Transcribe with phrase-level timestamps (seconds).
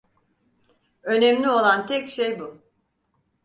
[1.03, 2.61] Önemli olan tek şey bu.